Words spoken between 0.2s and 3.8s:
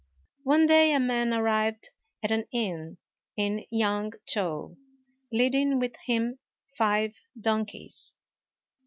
One day a man arrived at an inn in